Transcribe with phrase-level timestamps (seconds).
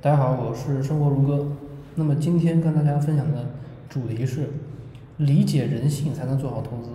[0.00, 1.44] 大家好，我是生活如歌。
[1.96, 3.44] 那么今天跟大家分享的
[3.88, 4.48] 主题是
[5.16, 6.90] 理解人性才能做好投资。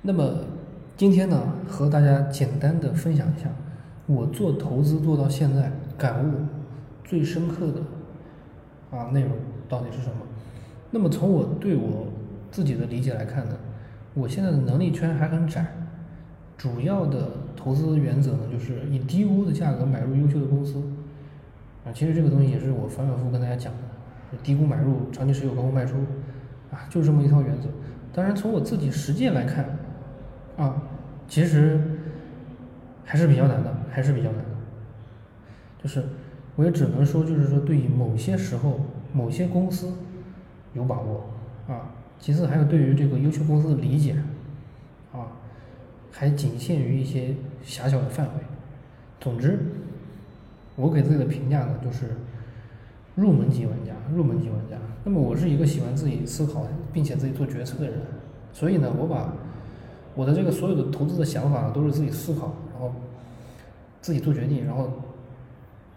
[0.00, 0.44] 那么
[0.96, 3.48] 今天呢，和大家简单的分享一下
[4.06, 6.34] 我做投资做到现在感悟
[7.04, 9.32] 最深刻的啊内容
[9.68, 10.14] 到底是什么。
[10.92, 12.06] 那么从我对我
[12.52, 13.56] 自己的理解来看呢，
[14.14, 15.66] 我现在的能力圈还很窄，
[16.56, 20.80] 主要的投资原则呢就是以低估的价格买入优秀的公司。
[21.86, 25.94] 啊，其实这个东西也是我反反复复跟大家讲的，低估买入，长期持有，高估卖出，
[26.72, 27.68] 啊，就是这么一套原则。
[28.12, 29.64] 当然，从我自己实践来看，
[30.56, 30.82] 啊，
[31.28, 31.80] 其实
[33.04, 34.50] 还是比较难的，还是比较难的。
[35.80, 36.02] 就是
[36.56, 38.80] 我也只能说，就是说对于某些时候、
[39.12, 39.92] 某些公司
[40.72, 41.24] 有把握，
[41.68, 44.16] 啊，其次还有对于这个优秀公司的理解，
[45.12, 45.30] 啊，
[46.10, 47.32] 还仅限于一些
[47.62, 48.32] 狭小的范围。
[49.20, 49.60] 总之。
[50.76, 52.10] 我给自己的评价呢，就是
[53.14, 54.76] 入门级玩家，入门级玩家。
[55.04, 57.98] 那么我是一个喜欢自己思考并且自己做决策的人，
[58.52, 59.32] 所以呢，我把
[60.14, 62.92] 我的这个所有的投资的想法都是自己思考，然后
[64.02, 64.90] 自己做决定，然后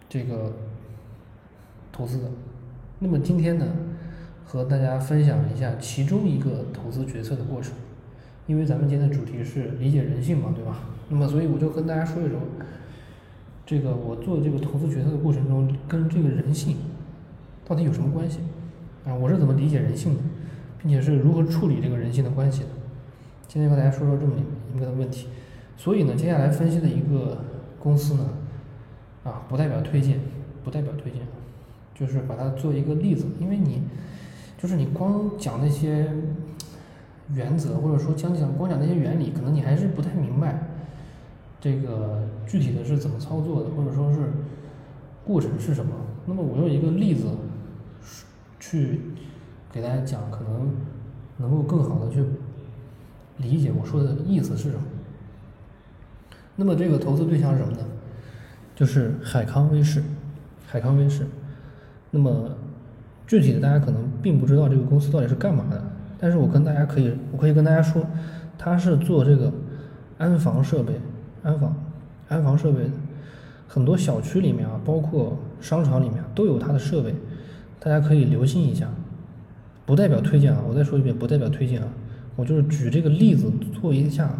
[0.08, 0.52] 这个
[1.92, 2.24] 投资的。
[2.98, 3.66] 那么今天呢，
[4.46, 7.74] 和大家分享一下其中一个投资决策的过程，
[8.46, 10.80] 因为咱们今天的主题是理解人性嘛，对吧？
[11.08, 12.38] 那么所以我就跟大家说一说。
[13.70, 16.76] 这个我做这个投资决策的过程中，跟这个人性
[17.64, 18.40] 到底有什么关系
[19.06, 19.14] 啊？
[19.14, 20.20] 我是怎么理解人性的，
[20.82, 22.68] 并且是如何处理这个人性的关系的？
[23.46, 24.32] 今天和大家说说这么
[24.74, 25.28] 一个问题。
[25.76, 27.44] 所以呢，接下来分析的一个
[27.78, 28.30] 公司呢，
[29.22, 30.18] 啊，不代表推荐，
[30.64, 31.20] 不代表推荐，
[31.94, 33.82] 就是把它做一个例子，因为你
[34.58, 36.10] 就是你光讲那些
[37.32, 40.60] 原则，或者说讲讲光讲那些原理，可能你还是不太明白。
[41.62, 44.18] 这个具体的是怎么操作的，或者说是
[45.24, 45.92] 过程是什么？
[46.26, 47.28] 那么我用一个例子
[48.58, 49.02] 去
[49.70, 50.74] 给大家讲，可能
[51.36, 52.24] 能够更好的去
[53.36, 54.82] 理解我说的意思是什么。
[56.56, 57.84] 那么这个投资对象是什么呢？
[58.74, 60.02] 就是海康威视，
[60.66, 61.24] 海康威视。
[62.10, 62.50] 那么
[63.28, 65.80] 具体的大家可能并不知道这个公司到底是干嘛的，
[66.18, 68.04] 但是我跟大家可以，我可以跟大家说，
[68.58, 69.52] 它是做这个
[70.18, 71.00] 安防设备。
[71.42, 71.74] 安防，
[72.30, 72.78] 安防设备
[73.68, 77.12] 很多小区里面啊，包括商场里面都有它的设备，
[77.78, 78.88] 大家可以留心一下。
[79.84, 81.88] 不代表推荐啊，我再说一遍，不代表推荐啊。
[82.36, 84.30] 我就是举这个例子做一下，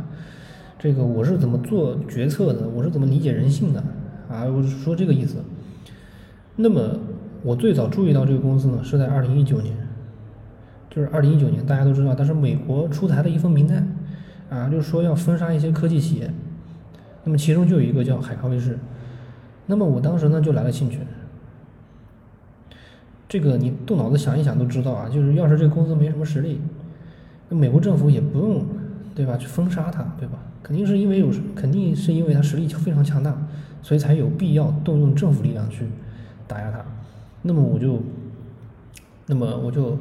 [0.78, 3.82] 这个我是怎么做决策的，我是怎么理解人性的
[4.30, 5.38] 啊，我是说这个意思。
[6.54, 6.96] 那么
[7.42, 9.76] 我最早注意到这个公司呢，是在二零一九年，
[10.88, 13.88] 就是二零一九年，大家都知道，它是美国出台的一份名单
[14.48, 16.32] 啊，就是说要封杀一些科技企业。
[17.30, 18.76] 那么其中就有一个叫海康威视，
[19.66, 20.98] 那么我当时呢就来了兴趣。
[23.28, 26.60] 这个你动脑子想一想都知道啊，就是要是这个公司没什么实力，
[27.48, 28.66] 那美国政府也不用，
[29.14, 29.36] 对吧？
[29.36, 30.40] 去封杀它，对吧？
[30.60, 33.40] 肯定是因为有，肯定是因为它实力非常强大，
[33.80, 35.86] 所以才有必要动用政府力量去
[36.48, 36.84] 打压它。
[37.42, 38.02] 那么我就，
[39.26, 39.96] 那么我就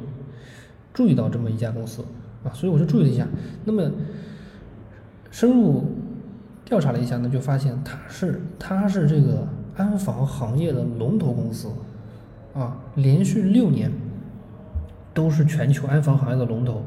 [0.92, 2.04] 注意到这么一家公司
[2.42, 3.24] 啊，所以我就注意了一下。
[3.64, 3.88] 那么
[5.30, 5.84] 深入。
[6.70, 9.44] 调查了一下呢，就发现它是它是这个
[9.76, 11.68] 安防行业的龙头公司，
[12.54, 13.90] 啊，连续六年
[15.12, 16.84] 都是全球安防行业的龙头，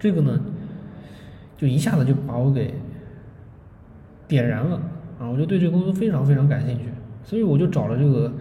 [0.00, 0.40] 这个呢，
[1.56, 2.74] 就一下子就把我给
[4.26, 4.82] 点燃了
[5.20, 5.30] 啊！
[5.30, 6.86] 我就对这个公司非常非常感兴趣，
[7.22, 8.32] 所以我就找了这个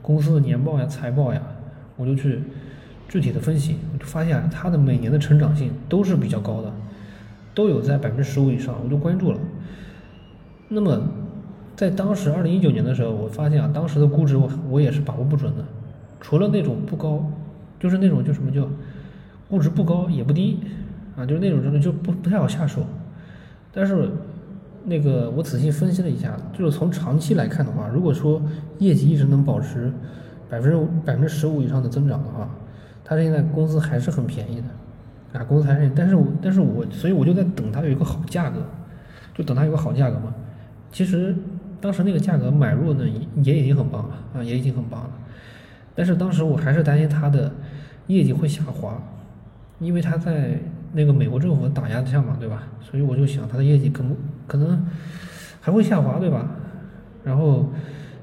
[0.00, 1.42] 公司的年报呀、财报呀，
[1.96, 2.40] 我就去
[3.06, 6.72] 具体的分析，我就发现它的每年的成长性都是比较高的，
[7.52, 9.38] 都有在百分之十五以上，我就关注了。
[10.68, 11.00] 那么，
[11.74, 15.64] 在当时二零一九年的时候，我发现啊，当时的估值我我也是把握不准的，
[16.20, 17.24] 除了那种不高，
[17.80, 18.68] 就是那种就什么叫
[19.48, 20.58] 估值不高也不低
[21.16, 22.82] 啊，就是那种真的就不不太好下手。
[23.72, 24.10] 但是
[24.84, 28.42] 那个我仔细分析了一下，就是从长期来看的话，如果说
[28.78, 29.90] 业绩一直能保持
[30.50, 32.48] 百分之百分之十五以上的增长的话，
[33.04, 38.60] 它现在公司还是很便宜的啊，公司还是，但是我但是我所以我就在等它有一个好价格，
[39.34, 40.34] 就等它有个好价格嘛。
[40.90, 41.34] 其实
[41.80, 43.04] 当时那个价格买入呢，
[43.42, 45.10] 也已经很棒了啊，也已经很棒了。
[45.94, 47.52] 但是当时我还是担心它的
[48.06, 49.00] 业绩会下滑，
[49.78, 50.58] 因为它在
[50.92, 52.62] 那个美国政府打压下嘛，对吧？
[52.80, 54.86] 所以我就想它的业绩可能可能
[55.60, 56.50] 还会下滑，对吧？
[57.24, 57.68] 然后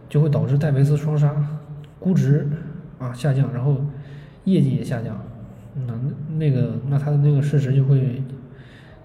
[0.10, 1.34] 就会导致戴维斯双杀，
[2.00, 2.48] 估值
[2.98, 3.78] 啊下降，然后
[4.46, 5.22] 业绩也下降，
[5.86, 5.94] 那
[6.38, 8.24] 那个那它的那个市值就会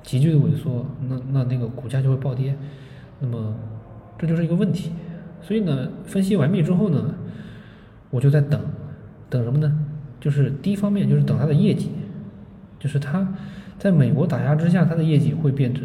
[0.03, 2.55] 急剧的萎缩，那那那个股价就会暴跌。
[3.21, 3.55] 那么，
[4.19, 4.93] 这就是一个问题。
[5.43, 7.15] 所以呢，分析完毕之后呢，
[8.11, 8.61] 我就在等，
[9.29, 9.79] 等什么呢？
[10.21, 11.91] 就是第一方面就是等它的业绩，
[12.79, 13.27] 就是它
[13.79, 15.85] 在美国打压之下，它的业绩会变成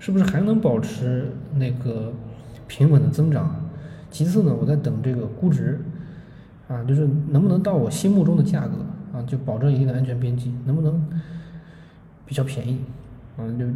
[0.00, 2.12] 是不是还能保持那个
[2.66, 3.54] 平稳的增长？
[4.10, 5.80] 其次呢，我在等这个估值，
[6.68, 8.76] 啊，就是能不能到我心目中的价格
[9.12, 11.04] 啊，就保证一定的安全边际，能不能
[12.26, 12.80] 比较便宜？
[13.36, 13.66] 啊，就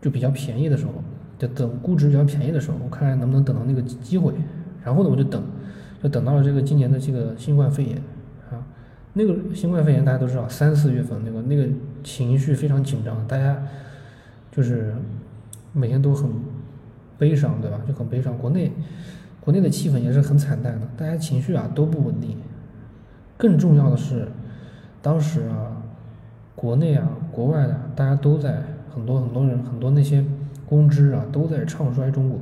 [0.00, 0.92] 就比较便宜的时候，
[1.38, 4.34] 就等估值比较便宜的时候，我看看能不能等到那个机会。
[4.84, 5.42] 然后呢，我就等，
[6.02, 7.96] 就等到了这个今年的这个新冠肺炎
[8.50, 8.64] 啊。
[9.12, 11.68] 那个新冠肺炎大家都知道，三四月份那个那个
[12.02, 13.60] 情绪非常紧张，大家
[14.50, 14.94] 就是
[15.72, 16.30] 每天都很
[17.18, 17.80] 悲伤，对吧？
[17.86, 18.36] 就很悲伤。
[18.38, 18.72] 国内
[19.40, 22.36] 国内的气氛也是很惨淡的，大家情绪啊都不稳定。
[23.36, 24.28] 更重要的是，
[25.02, 25.82] 当时啊，
[26.54, 28.62] 国内啊、国外的大家都在
[28.94, 30.24] 很多很多人很多那些
[30.68, 32.38] 公知啊都在唱衰中国。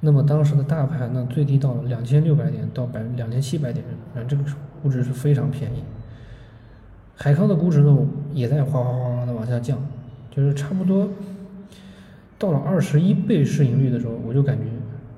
[0.00, 3.84] 那么当时的大盘呢，最低到了两千六百点到百两千七百点，
[4.14, 4.44] 啊，这个
[4.82, 5.82] 估值是非常便宜。
[7.16, 7.96] 海康的估值呢，
[8.32, 9.78] 也在哗哗哗哗的往下降，
[10.30, 11.08] 就是差不多
[12.38, 14.64] 到了二十一倍市盈率的时候，我就感觉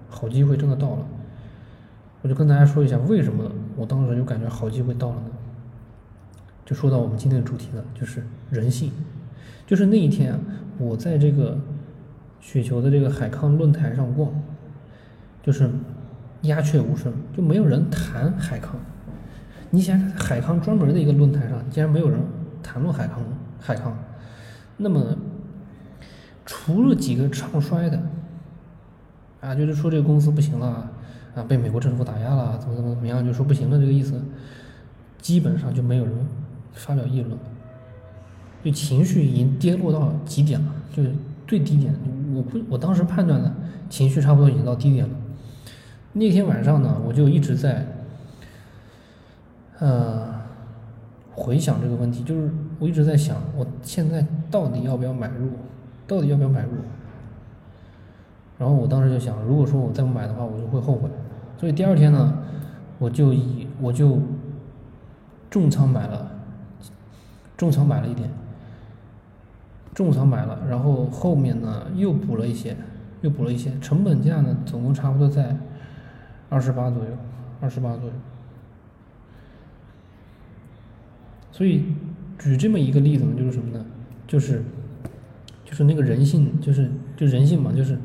[0.08, 1.06] 好机会真的到了。
[2.22, 5.30] 我就跟大家说一下，为什么我当时就感觉好机会到了呢？
[6.64, 8.92] 就说到我们今天的主题了，就是人性。
[9.66, 10.38] 就是那一天啊，
[10.78, 11.58] 我在这个
[12.40, 14.32] 雪球的这个海康论坛上逛。
[15.40, 15.70] 就是
[16.42, 18.76] 鸦雀无声，就没有人谈海康。
[19.70, 22.20] 你想，海康专门的一个论坛上，竟然没有人
[22.62, 23.22] 谈论海康，
[23.58, 23.96] 海康。
[24.76, 25.16] 那么，
[26.44, 28.02] 除了几个唱衰的，
[29.40, 30.90] 啊，就是说这个公司不行了，
[31.34, 34.22] 啊，被美国政府打压了，怎么怎么怎么样，就说不行了这个意思，
[35.20, 36.14] 基本上就没有人
[36.72, 37.38] 发表议论。
[38.62, 41.10] 就情绪已经跌落到极点了，就是
[41.48, 41.92] 最低点。
[42.32, 43.52] 我不，我当时判断的
[43.90, 45.14] 情绪差不多已经到低点了。
[46.12, 47.86] 那天晚上呢，我就一直在，
[49.78, 50.28] 呃，
[51.32, 55.50] 回想这个问题，就是我一直在想，我现在到底要不要买入，
[56.06, 56.70] 到底要不要买入？
[58.58, 61.08] 然后我当时就想，如果说我再不买的话，我就会后悔。
[61.58, 62.38] 所以第二天呢，
[62.98, 64.18] 我就以我就
[65.50, 66.30] 重仓买了，
[67.56, 68.28] 重仓买了一点，
[69.98, 72.76] 重仓买了，然后后面呢又补了一些，
[73.20, 75.56] 又补了一些，成本价呢总共差不多在。
[76.50, 77.10] 二十八左右，
[77.60, 78.12] 二十八左右。
[81.52, 81.84] 所以
[82.38, 83.84] 举这么一个例子呢，就是什么呢？
[84.26, 84.62] 就是，
[85.62, 87.98] 就是那个人性，就是就人性嘛，就是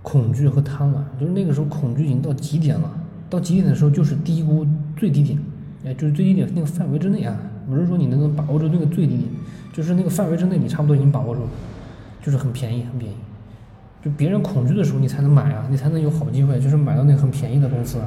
[0.00, 0.98] 恐惧和贪婪。
[1.18, 2.88] 就是那个时候恐惧已经到极点了，
[3.28, 4.64] 到极点的时候就是低估
[4.96, 5.36] 最低点，
[5.86, 7.36] 哎，就是最低点那个范围之内啊，
[7.68, 9.28] 不是说你能能把握住那个最低点，
[9.74, 11.48] 就是那个范围之内你差不多已经把握住了，
[12.22, 13.16] 就是很便宜，很便宜。
[14.00, 17.98] 就别人恐惧的时候，你才能买啊，你才能有好机会，就是买到那个很便宜的公司，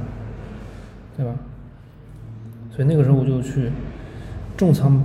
[1.18, 1.36] 对吧？
[2.72, 3.70] 所以那个时候我就去
[4.56, 5.04] 重仓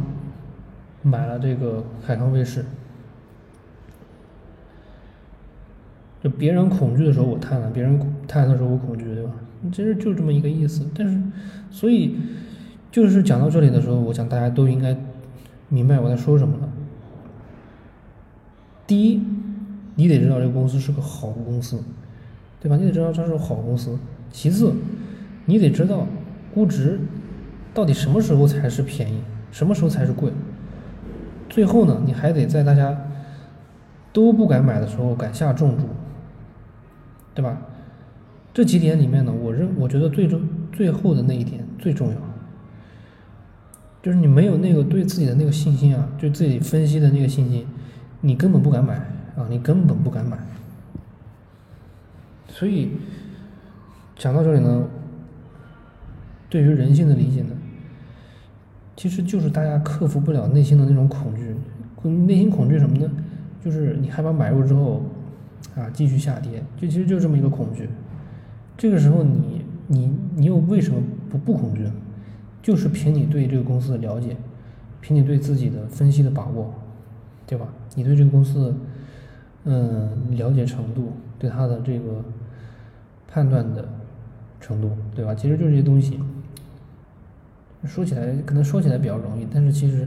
[1.03, 2.65] 买了这个海康威视。
[6.23, 7.99] 就别人恐惧的时候我贪婪，别人
[8.29, 9.33] 贪婪的时候我恐惧，对吧？
[9.73, 10.89] 其实就这么一个意思。
[10.97, 11.21] 但是，
[11.71, 12.17] 所以
[12.93, 14.97] 就是讲到这里的时候，我想大家都应该
[15.73, 16.69] 明白我在说什么了。
[18.87, 19.23] 第一。
[19.95, 21.79] 你得知道这个公司是个好公司，
[22.59, 22.79] 对吧？
[22.79, 23.99] 你得知道它是个好公司。
[24.31, 24.73] 其次，
[25.45, 26.07] 你得知道
[26.55, 26.99] 估值
[27.75, 30.33] 到底什么时候才是便宜，什么时候才是贵。
[31.51, 32.99] 最后呢，你还得在大家
[34.15, 35.85] 都不敢买的时候敢下重注，
[37.35, 37.61] 对吧？
[38.55, 40.41] 这几点里面呢，我认我觉得最终
[40.73, 42.17] 最后的那一点最重要，
[44.03, 47.67] 就是你没有那个对自己的那个信心啊，对自己分析的那个信心，
[48.21, 49.01] 你根本不敢买。
[49.35, 50.37] 啊，你根本不敢买，
[52.49, 52.91] 所以
[54.15, 54.85] 讲到这里呢，
[56.51, 57.57] 对于人性的理解呢，
[58.95, 61.57] 其实就是大家克服不了内心的那种恐惧，
[62.11, 63.11] 内心恐惧什么呢？
[63.65, 65.03] 就是你害怕买入之后
[65.75, 67.89] 啊继续下跌，就其实就这么一个恐惧。
[68.77, 71.93] 这个时候你你你又为什么不不恐惧呢？
[72.63, 74.37] 就是凭你对这个公司的了解，
[75.01, 76.73] 凭你对自己的分析的把握，
[77.47, 77.67] 对吧？
[77.97, 78.75] 你对这个公司。
[79.65, 82.21] 嗯，了解程度，对它的这个
[83.29, 83.89] 判断的
[84.61, 85.33] 程度，对吧？
[85.37, 86.19] 其实就是这些东西，
[87.85, 90.05] 说起来可能说起来比较容易，但是其实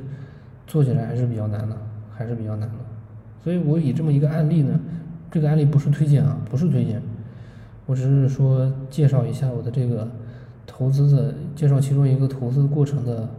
[0.67, 1.77] 做起来还是比较难的，
[2.13, 2.75] 还是比较难的。
[3.45, 4.77] 所以我以这么一个案例呢，
[5.31, 7.01] 这个案例不是推荐啊，不是推荐，
[7.85, 10.05] 我只是说介绍一下我的这个
[10.65, 13.29] 投资的，介绍其中一个投资过程的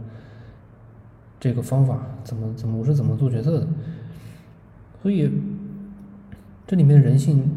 [1.40, 3.66] 这个方法，怎么怎么我是怎么做决策的，
[5.02, 5.30] 所以。
[6.68, 7.48] 这里面人性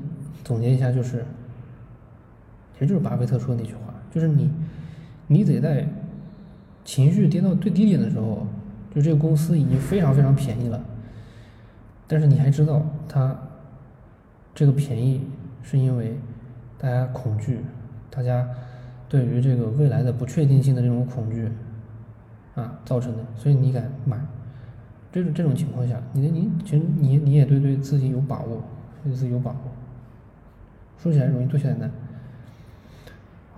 [0.43, 1.25] 总结一下就是，
[2.73, 4.51] 其实就是巴菲特说的那句话，就是你
[5.25, 5.87] 你得在
[6.85, 8.45] 情绪跌到最低点的时候，
[8.93, 10.79] 就这个公司已经非常非常便宜了，
[12.05, 13.35] 但是你还知道它
[14.53, 15.23] 这个便宜
[15.63, 16.15] 是因为
[16.77, 17.61] 大家恐惧，
[18.11, 18.47] 大家
[19.09, 21.49] 对于这个未来的不确定性的这种恐惧
[22.55, 24.17] 啊造成的，所以你敢买。
[25.11, 28.63] 这种这种情况下，你你其实你你也对对自己有把握，
[29.03, 29.57] 对自己有把握。
[31.01, 31.89] 说起来容易，做起来难。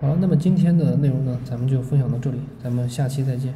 [0.00, 3.52] 好了，那么今天的内容呢，咱们就分享到这里，咱们下期再见。